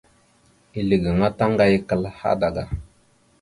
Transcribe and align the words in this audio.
Ezle 0.77 0.95
gaŋa 1.03 1.27
taŋgayakal 1.37 2.03
hadaga. 2.19 2.63